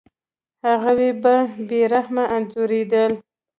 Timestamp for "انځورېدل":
2.35-3.11